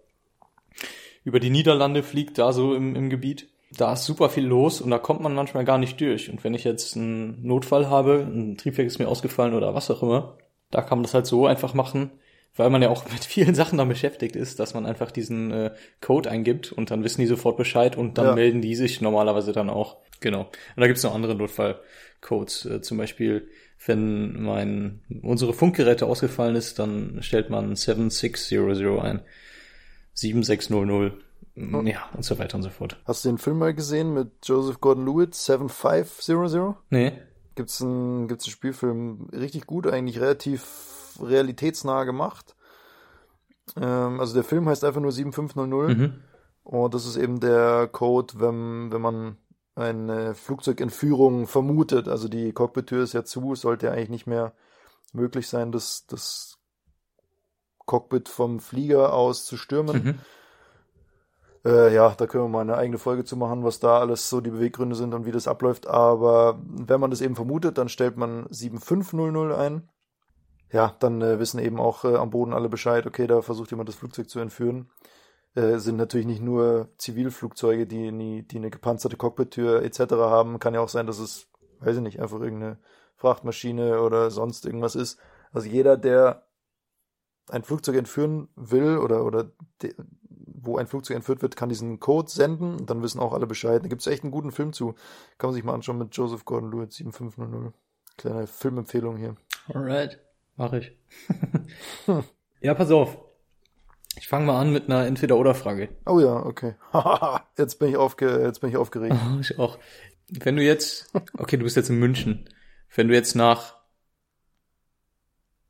[1.22, 3.48] über die Niederlande fliegt, da so im, im Gebiet.
[3.76, 6.28] Da ist super viel los und da kommt man manchmal gar nicht durch.
[6.30, 10.02] Und wenn ich jetzt einen Notfall habe, ein Triebwerk ist mir ausgefallen oder was auch
[10.02, 10.38] immer,
[10.72, 12.10] da kann man das halt so einfach machen,
[12.56, 15.70] weil man ja auch mit vielen Sachen dann beschäftigt ist, dass man einfach diesen äh,
[16.00, 18.34] Code eingibt und dann wissen die sofort Bescheid und dann Ja.
[18.34, 19.98] melden die sich normalerweise dann auch.
[20.20, 20.42] Genau.
[20.42, 22.66] Und da gibt's noch andere Notfallcodes.
[22.66, 23.48] Äh, zum Beispiel,
[23.86, 29.22] wenn mein unsere Funkgeräte ausgefallen ist, dann stellt man 7600 ein.
[30.14, 31.12] 7600.
[31.54, 31.86] Hm.
[31.86, 33.00] Ja, und so weiter und so fort.
[33.06, 36.76] Hast du den Film mal gesehen mit Joseph Gordon-Lewitt, 7500?
[36.90, 37.12] Nee.
[37.54, 40.62] Gibt's ein, gibt's einen Spielfilm, richtig gut eigentlich, relativ
[41.22, 42.56] realitätsnah gemacht.
[43.76, 46.22] Ähm, also der Film heißt einfach nur 7500 Mhm.
[46.64, 49.36] und das ist eben der Code, wenn, wenn man
[49.74, 52.08] eine Flugzeugentführung vermutet.
[52.08, 54.52] Also die Cockpit-Tür ist ja zu, es sollte ja eigentlich nicht mehr
[55.12, 56.58] möglich sein, das, das
[57.86, 60.04] Cockpit vom Flieger aus zu stürmen.
[60.04, 60.18] Mhm.
[61.64, 64.40] Äh, ja, da können wir mal eine eigene Folge zu machen, was da alles so
[64.40, 65.86] die Beweggründe sind und wie das abläuft.
[65.86, 69.88] Aber wenn man das eben vermutet, dann stellt man 7500 ein.
[70.72, 73.88] Ja, dann äh, wissen eben auch äh, am Boden alle Bescheid, okay, da versucht jemand
[73.88, 74.88] das Flugzeug zu entführen.
[75.54, 80.12] äh, sind natürlich nicht nur Zivilflugzeuge, die, die, die eine gepanzerte Cockpit-Tür etc.
[80.12, 80.60] haben.
[80.60, 81.48] Kann ja auch sein, dass es,
[81.80, 82.78] weiß ich nicht, einfach irgendeine
[83.16, 85.18] Frachtmaschine oder sonst irgendwas ist.
[85.52, 86.46] Also jeder, der
[87.50, 89.50] ein Flugzeug entführen will oder, oder
[89.82, 89.94] de,
[90.62, 93.82] wo ein Flugzeug entführt wird, kann diesen Code senden und dann wissen auch alle Bescheid.
[93.82, 94.94] Da gibt es echt einen guten Film zu.
[95.38, 97.74] Kann man sich mal anschauen mit Joseph Gordon-Lewitt 7500.
[98.16, 99.36] Kleine Filmempfehlung hier.
[99.68, 100.20] Alright,
[100.60, 100.92] mach ich.
[102.60, 103.16] ja, pass auf.
[104.16, 105.88] Ich fange mal an mit einer Entweder-Oder-Frage.
[106.04, 106.74] Oh ja, okay.
[107.56, 109.16] jetzt bin ich aufge jetzt bin ich aufgeregt.
[109.40, 109.78] ich auch.
[110.28, 112.48] Wenn du jetzt, okay, du bist jetzt in München.
[112.94, 113.80] Wenn du jetzt nach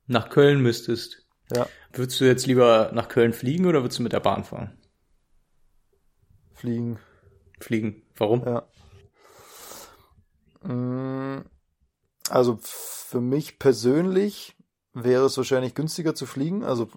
[0.07, 1.24] nach Köln müsstest,
[1.55, 4.76] Ja, würdest du jetzt lieber nach Köln fliegen oder würdest du mit der Bahn fahren?
[6.55, 6.98] fliegen.
[7.61, 8.03] Fliegen.
[8.16, 8.42] Warum?
[8.44, 8.68] Ja.
[10.62, 11.44] Mm,
[12.29, 14.57] Also für mich persönlich
[14.92, 16.88] wäre es wahrscheinlich günstiger zu fliegen, also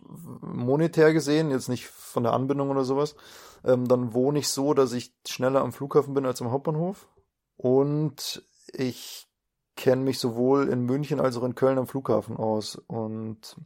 [0.41, 3.15] monetär gesehen, jetzt nicht von der Anbindung oder sowas.
[3.63, 7.07] Ähm, dann wohne ich so, dass ich schneller am Flughafen bin als am Hauptbahnhof.
[7.55, 9.27] Und ich
[9.75, 13.57] kenne mich sowohl in München als auch in Köln am Flughafen aus und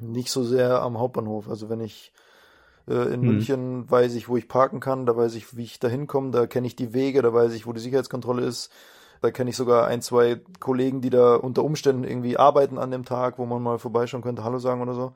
[0.00, 1.48] nicht so sehr am Hauptbahnhof.
[1.48, 2.12] Also wenn ich
[2.88, 3.26] äh, in Mhm.
[3.26, 6.46] München weiß ich, wo ich parken kann, da weiß ich, wie ich da hinkomme, da
[6.46, 8.70] kenne ich die Wege, da weiß ich, wo die Sicherheitskontrolle ist.
[9.20, 13.04] Da kenne ich sogar ein, zwei Kollegen, die da unter Umständen irgendwie arbeiten an dem
[13.04, 15.12] Tag, wo man mal vorbeischauen könnte, Hallo sagen oder so.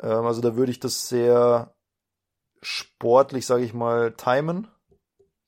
[0.00, 1.74] Ähm, also da würde ich das sehr
[2.62, 4.68] sportlich, sage ich mal, timen.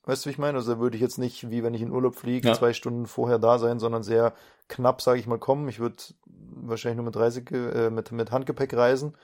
[0.05, 0.59] Weißt du, wie ich meine?
[0.59, 2.55] Also da würde ich jetzt nicht, wie wenn ich in Urlaub fliege, Ja.
[2.55, 4.35] zwei Stunden vorher da sein, sondern sehr
[4.69, 5.69] knapp, sage ich mal, kommen.
[5.69, 9.17] Ich würde wahrscheinlich nur mit, Reise, äh, mit, mit Handgepäck reisen.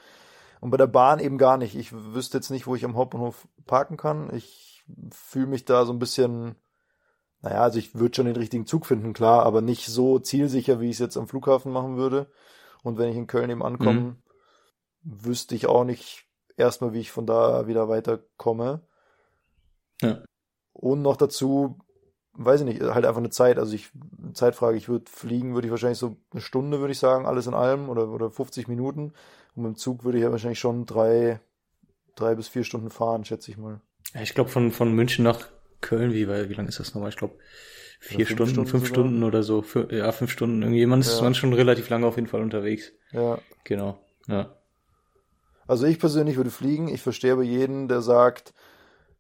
[0.61, 1.77] Und bei der Bahn eben gar nicht.
[1.77, 4.33] Ich wüsste jetzt nicht, wo ich am Hauptbahnhof parken kann.
[4.35, 6.57] Ich fühle mich da so ein bisschen,
[7.43, 10.87] naja, also ich würde schon den richtigen Zug finden, klar, aber nicht so zielsicher, wie
[10.87, 12.31] ich es jetzt am Flughafen machen würde.
[12.83, 14.17] Und wenn ich in Köln eben ankomme, Mhm.
[15.03, 16.27] wüsste ich auch nicht
[16.57, 18.83] erstmal, wie ich von da wieder weiterkomme.
[20.01, 20.23] Ja.
[20.73, 21.79] Und noch dazu,
[22.35, 23.59] weiß ich nicht, halt einfach eine Zeit.
[23.59, 23.91] Also ich,
[24.35, 27.55] Zeitfrage, ich würde fliegen, würde ich wahrscheinlich so eine Stunde, würde ich sagen, alles in
[27.55, 29.13] allem oder, oder 50 Minuten.
[29.55, 31.41] Und mit dem Zug würde ich ja wahrscheinlich schon drei,
[32.15, 33.81] drei bis vier Stunden fahren, schätze ich mal.
[34.15, 35.49] Ja, ich glaube von, von München nach
[35.83, 37.11] Köln, wie, weil, wie lange ist das nochmal?
[37.11, 37.37] Ich glaube
[38.01, 39.05] vier Stunden, Stunden fünf sogar.
[39.05, 39.61] Stunden oder so.
[39.61, 40.63] Fü- ja, fünf Stunden.
[40.63, 41.23] Irgendwie, man ist Ja.
[41.25, 42.93] man schon relativ lange auf jeden Fall unterwegs.
[43.13, 43.39] Ja.
[43.65, 43.99] Genau.
[44.27, 44.57] Ja.
[45.67, 46.89] Also ich persönlich würde fliegen.
[46.89, 48.55] Ich verstehe aber jeden, der sagt,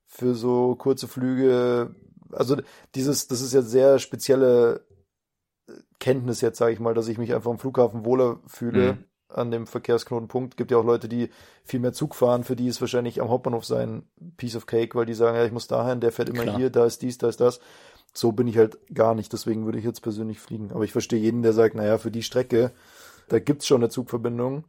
[0.07, 1.94] für so kurze Flüge,
[2.33, 2.57] also
[2.94, 4.85] dieses, das ist ja sehr spezielle
[6.01, 9.05] Kenntnis jetzt, sage ich mal, dass ich mich einfach am Flughafen wohler fühle Mhm.
[9.35, 10.57] An dem Verkehrsknotenpunkt.
[10.57, 11.31] Gibt ja auch Leute, die
[11.64, 14.05] viel mehr Zug fahren, für die ist wahrscheinlich am Hauptbahnhof sein
[14.37, 16.57] Piece of Cake, weil die sagen, ja, ich muss dahin, der fährt immer Klar.
[16.57, 17.61] hier, da ist dies, da ist das.
[18.14, 20.71] So bin ich halt gar nicht, deswegen würde ich jetzt persönlich fliegen.
[20.73, 22.73] Aber ich verstehe jeden, der sagt, naja, für die Strecke,
[23.29, 24.64] da gibt's schon eine Zugverbindung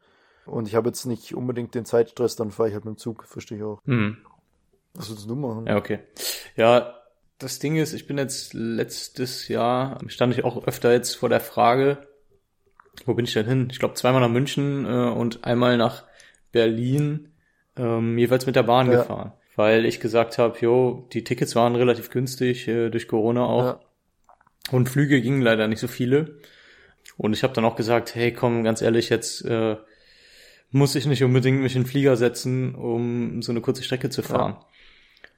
[0.46, 3.26] und ich habe jetzt nicht unbedingt den Zeitstress, dann fahre ich halt mit dem Zug,
[3.26, 3.80] verstehe ich auch.
[3.86, 4.18] Mhm.
[4.94, 5.66] Was willst du machen?
[5.68, 6.00] Ja, okay.
[6.56, 6.94] Ja,
[7.40, 11.42] das Ding ist, ich bin jetzt letztes Jahr, stand ich auch öfter jetzt vor der
[11.42, 11.98] Frage,
[13.06, 13.68] wo bin ich denn hin?
[13.72, 16.04] Ich glaube zweimal nach München äh, und einmal nach
[16.52, 17.30] Berlin,
[17.78, 18.98] ähm, jeweils mit der Bahn Ja.
[19.02, 19.34] gefahren.
[19.56, 23.64] Weil ich gesagt habe, jo, die Tickets waren relativ günstig, äh, durch Corona auch.
[23.64, 23.80] Ja.
[24.72, 26.40] Und Flüge gingen leider nicht so viele.
[27.18, 29.76] Und ich habe dann auch gesagt, hey, komm, ganz ehrlich, jetzt äh,
[30.72, 34.24] muss ich nicht unbedingt mich in den Flieger setzen, um so eine kurze Strecke zu
[34.24, 34.56] fahren.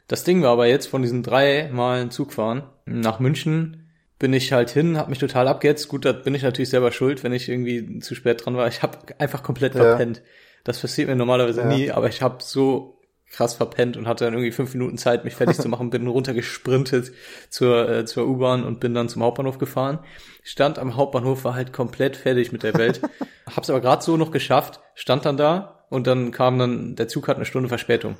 [0.07, 3.84] Das Ding war aber jetzt von diesen drei Malen Zugfahren nach München
[4.19, 5.87] bin ich halt hin, hab mich total abgehetzt.
[5.89, 8.67] Gut, da bin ich natürlich selber schuld, wenn ich irgendwie zu spät dran war.
[8.67, 9.81] Ich habe einfach komplett Ja.
[9.83, 10.21] verpennt.
[10.63, 11.67] Das passiert mir normalerweise Ja.
[11.67, 12.93] nie, aber ich habe so
[13.29, 17.11] krass verpennt und hatte dann irgendwie fünf Minuten Zeit, mich fertig zu machen, bin runtergesprintet
[17.49, 19.99] zur, äh, zur U-Bahn und bin dann zum Hauptbahnhof gefahren.
[20.43, 23.01] Stand am Hauptbahnhof, war halt komplett fertig mit der Welt.
[23.55, 27.27] Hab's aber gerade so noch geschafft, stand dann da und dann kam dann, der Zug
[27.27, 28.15] hat eine Stunde Verspätung.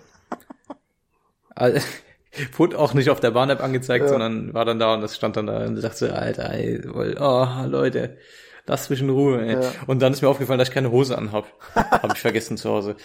[1.56, 1.80] Also,
[2.58, 4.10] wurde auch nicht auf der Bahn-App angezeigt, Ja.
[4.10, 7.48] sondern war dann da und das stand dann da und dachte so, Alter, ey, oh,
[7.68, 8.18] Leute,
[8.66, 9.54] lass mich in Ruhe, ey.
[9.54, 9.72] Ja.
[9.88, 11.48] Und dann ist mir aufgefallen, dass ich keine Hose anhab.
[11.76, 12.96] Hab ich vergessen zu Hause.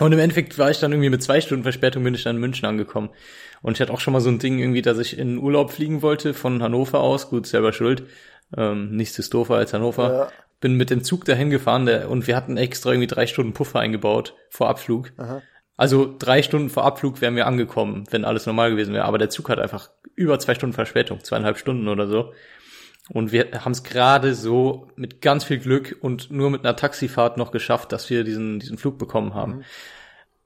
[0.00, 2.40] Und im Endeffekt war ich dann irgendwie mit zwei Stunden Verspätung bin ich dann in
[2.40, 3.10] München angekommen.
[3.62, 6.02] Und ich hatte auch schon mal so ein Ding irgendwie, dass ich in Urlaub fliegen
[6.02, 7.30] wollte von Hannover aus.
[7.30, 8.02] Gut, selber schuld.
[8.56, 10.12] Ähm, nichts ist doofer als Hannover.
[10.12, 10.28] Ja.
[10.60, 13.80] Bin mit dem Zug dahin gefahren der, und wir hatten extra irgendwie drei Stunden Puffer
[13.80, 15.12] eingebaut vor Abflug.
[15.16, 15.42] Aha.
[15.76, 19.04] Also drei Stunden vor Abflug wären wir angekommen, wenn alles normal gewesen wäre.
[19.04, 22.32] Aber der Zug hat einfach über zwei Stunden Verspätung, zweieinhalb Stunden oder so.
[23.10, 27.36] Und wir haben es gerade so mit ganz viel Glück und nur mit einer Taxifahrt
[27.36, 29.62] noch geschafft, dass wir diesen, diesen Flug bekommen haben.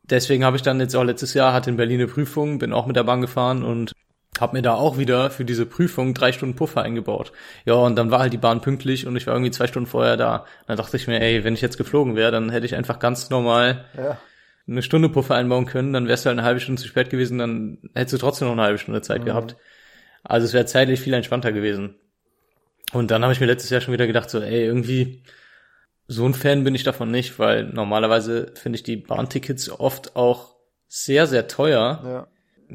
[0.03, 2.87] Deswegen habe ich dann jetzt auch letztes Jahr, hatte in Berlin eine Prüfung, bin auch
[2.87, 3.93] mit der Bahn gefahren und
[4.41, 7.33] habe mir da auch wieder für diese Prüfung drei Stunden Puffer eingebaut.
[7.65, 10.17] Ja, und dann war halt die Bahn pünktlich und ich war irgendwie zwei Stunden vorher
[10.17, 10.47] da.
[10.67, 13.31] Dann dachte ich mir, ey, wenn ich jetzt geflogen wäre, dann hätte ich einfach ganz
[13.31, 14.19] normal Ja.
[14.69, 17.39] Eine Stunde Puffer einbauen können, dann wärst du halt eine halbe Stunde zu spät gewesen,
[17.39, 19.27] dann hättest du trotzdem noch eine halbe Stunde Zeit Mhm.
[19.27, 19.57] gehabt.
[20.25, 21.95] Also es wäre zeitlich viel entspannter gewesen.
[22.93, 25.23] Und dann habe ich mir letztes Jahr schon wieder gedacht, so, ey, irgendwie,
[26.07, 30.57] so ein Fan bin ich davon nicht, weil normalerweise finde ich die Bahntickets oft auch
[30.87, 32.01] sehr, sehr teuer.
[32.05, 32.29] Ja.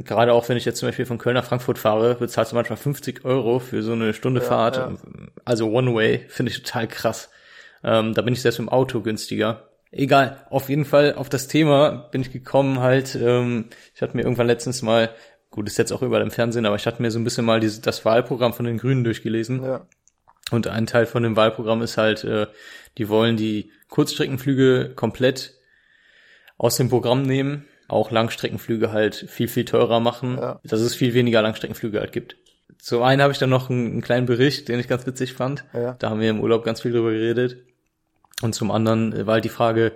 [0.03, 2.77] Gerade auch wenn ich jetzt zum Beispiel von Köln nach Frankfurt fahre, bezahlst du manchmal
[2.77, 4.77] 50 Euro für so eine Stunde Ja, Fahrt.
[4.77, 4.93] ja.
[5.45, 7.29] Also One Way finde ich total krass.
[7.83, 9.69] Ähm, da bin ich selbst im Auto günstiger.
[9.95, 13.15] Egal, auf jeden Fall auf das Thema bin ich gekommen halt.
[13.15, 15.11] Ähm, ich hatte mir irgendwann letztens mal,
[15.51, 17.59] gut, ist jetzt auch überall im Fernsehen, aber ich hatte mir so ein bisschen mal
[17.59, 19.63] dieses, das Wahlprogramm von den Grünen durchgelesen.
[19.63, 19.85] Ja.
[20.51, 22.47] Und ein Teil von dem Wahlprogramm ist halt, äh,
[22.97, 25.53] die wollen die Kurzstreckenflüge komplett
[26.57, 30.59] aus dem Programm nehmen, auch Langstreckenflüge halt viel, viel teurer machen, Ja.
[30.63, 32.35] dass es viel weniger Langstreckenflüge halt gibt.
[32.79, 35.65] Zum einen habe ich dann noch einen, einen kleinen Bericht, den ich ganz witzig fand.
[35.73, 35.93] Ja.
[35.99, 37.57] Da haben wir im Urlaub ganz viel drüber geredet.
[38.41, 39.93] Und zum anderen äh, war halt die Frage,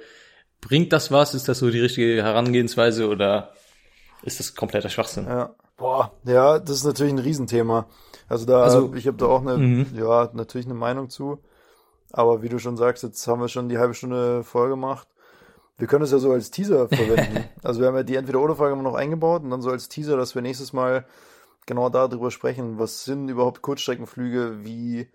[0.62, 1.34] bringt das was?
[1.34, 3.52] Ist das so die richtige Herangehensweise oder
[4.24, 5.26] ist das kompletter Schwachsinn?
[5.28, 5.56] Ja.
[5.78, 7.88] Boah, ja, das ist natürlich ein Riesenthema.
[8.28, 9.88] Also da, Also- ich habe da auch eine, Mhm.
[9.96, 11.40] ja, natürlich eine Meinung zu.
[12.12, 15.08] Aber wie du schon sagst, jetzt haben wir schon die halbe Stunde voll gemacht.
[15.78, 17.44] Wir können es ja so als Teaser verwenden.
[17.64, 20.34] also wir haben ja die Entweder-Oder-Frage immer noch eingebaut und dann so als Teaser, dass
[20.34, 21.06] wir nächstes Mal
[21.68, 25.10] genau darüber sprechen, was sind überhaupt Kurzstreckenflüge, wie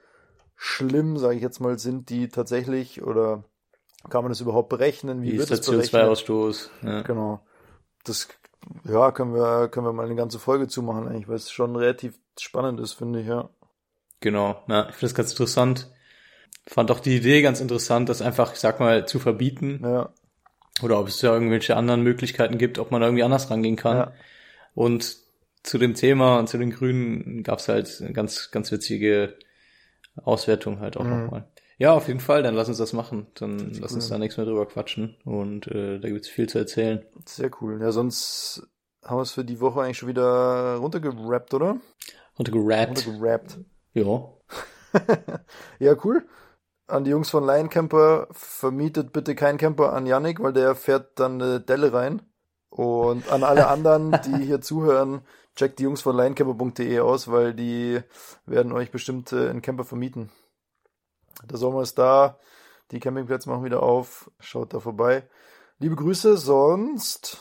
[0.65, 3.43] schlimm, sage ich jetzt mal, sind die tatsächlich oder
[4.09, 6.03] kann man das überhaupt berechnen, wie, Wie wird ist es der berechnet?
[6.05, 6.71] CO2-Ausstoß?
[6.83, 7.03] Ja.
[7.03, 7.45] Genau.
[8.05, 8.29] Das,
[8.85, 12.17] ja, können wir, können wir mal eine ganze Folge zumachen, eigentlich, weil es schon relativ
[12.39, 13.51] spannend ist, finde ich, ja.
[14.21, 15.91] Genau, ja, ich finde das ganz interessant.
[16.69, 19.81] Fand auch die Idee ganz interessant, das einfach, ich sag mal, zu verbieten.
[19.83, 20.15] Ja,
[20.81, 23.97] Oder ob es ja irgendwelche anderen Möglichkeiten gibt, ob man da irgendwie anders rangehen kann.
[23.97, 24.13] ja.
[24.75, 25.17] Und
[25.65, 29.37] zu dem Thema und zu den Grünen gab es halt ganz, ganz witzige
[30.23, 31.25] Auswertung halt auch Mhm.
[31.25, 31.49] nochmal.
[31.79, 33.27] Ja, auf jeden Fall, dann lass uns das machen.
[33.35, 34.11] Dann lass uns cool.
[34.11, 35.17] da nichts mehr drüber quatschen.
[35.25, 37.05] Und äh, da gibt's viel zu erzählen.
[37.27, 37.81] Sehr cool.
[37.81, 38.69] Ja, sonst
[39.03, 41.79] haben wir es für die Woche eigentlich schon wieder runtergerappt, oder?
[42.39, 43.07] Und gerappt.
[43.07, 43.59] Runtergerappt.
[43.95, 44.29] Ja.
[45.81, 46.25] ja, cool.
[46.87, 51.19] An die Jungs von Lion Camper, vermietet bitte keinen Camper an Yannick, weil der fährt
[51.19, 52.23] dann eine Delle rein.
[52.73, 55.21] Und an alle anderen, die hier zuhören,
[55.55, 58.01] checkt die Jungs von lioncamper.de aus, weil die
[58.47, 60.31] werden euch bestimmt äh, einen Camper vermieten.
[61.45, 62.39] Der Sommer ist da,
[62.91, 65.29] die Campingplätze machen wieder auf, schaut da vorbei.
[65.81, 67.37] Liebe Grüße, sonst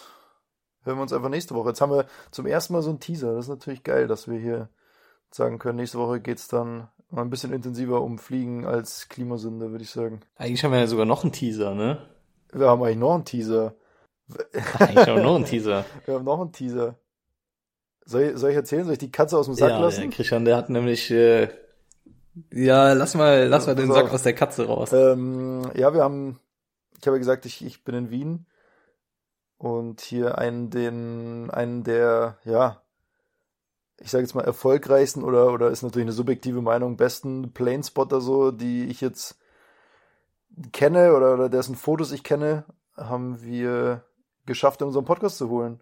[0.83, 1.69] hören wir uns einfach nächste Woche.
[1.69, 3.33] Jetzt haben wir zum ersten Mal so einen Teaser.
[3.33, 4.67] Das ist natürlich geil, dass wir hier
[5.29, 9.85] sagen können, nächste Woche geht's dann mal ein bisschen intensiver um Fliegen als Klimasünde, würde
[9.85, 10.19] ich sagen.
[10.35, 12.05] Eigentlich haben wir ja sogar noch einen Teaser, ne?
[12.51, 13.75] Wir haben eigentlich noch einen Teaser.
[14.79, 15.85] Haben wir noch einen Teaser.
[16.05, 16.95] Wir haben noch einen Teaser.
[18.05, 18.83] Soll ich, soll ich erzählen?
[18.83, 20.01] Soll ich die Katze aus dem Sack ja, lassen?
[20.01, 21.49] der Christian, der hat nämlich, äh,
[22.51, 24.91] ja, lass mal, lass mal den Sack aus der Katze raus.
[24.93, 26.39] Ähm, ja, wir haben,
[26.99, 28.45] ich habe ja gesagt, ich, ich bin in Wien
[29.57, 32.81] und hier einen, den, einen der, ja,
[33.97, 38.51] ich sage jetzt mal erfolgreichsten oder, oder ist natürlich eine subjektive Meinung, besten Planespotter so,
[38.51, 39.37] die ich jetzt
[40.71, 42.65] kenne oder, oder dessen Fotos ich kenne,
[42.97, 44.03] haben wir
[44.45, 45.81] geschafft, in unseren Podcast zu holen.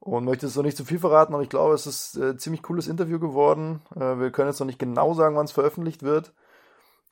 [0.00, 2.62] Und möchte jetzt noch nicht zu viel verraten, aber ich glaube, es ist äh, ziemlich
[2.62, 3.82] cooles Interview geworden.
[3.94, 6.32] Äh, wir können jetzt noch nicht genau sagen, wann es veröffentlicht wird.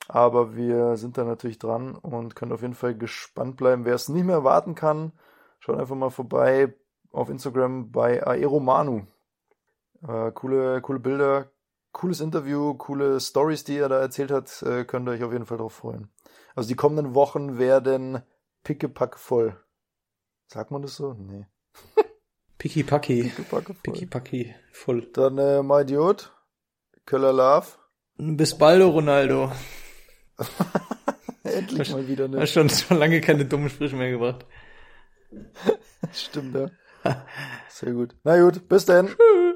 [0.08, 3.84] Aber wir sind da natürlich dran und können auf jeden Fall gespannt bleiben.
[3.84, 5.12] Wer es nicht mehr erwarten kann,
[5.60, 6.74] schaut einfach mal vorbei
[7.12, 9.06] auf Instagram bei Aeromanu.
[10.02, 11.50] Äh, coole, coole Bilder,
[11.92, 15.46] cooles Interview, coole Stories, die er da erzählt hat, äh, könnt ihr euch auf jeden
[15.46, 16.10] Fall drauf freuen.
[16.54, 18.22] Also die kommenden Wochen werden
[18.64, 19.56] pickepack voll.
[20.52, 21.12] Sagt man das so?
[21.14, 21.46] Nee.
[22.58, 23.06] Pickepack
[23.48, 23.62] voll.
[23.84, 24.52] Piki Paki.
[24.72, 25.02] Voll.
[25.12, 26.32] Dann äh, mein Idiot,
[27.06, 27.68] Köller Love.
[28.16, 29.52] Bis baldo, Ronaldo.
[31.44, 34.44] Endlich mal wieder eine Hast schon, schon lange keine dummen Sprüche mehr gebracht.
[36.12, 37.26] Stimmt, ja.
[37.68, 38.16] Sehr gut.
[38.24, 39.06] Na gut, bis dann.
[39.06, 39.49] Tschüss.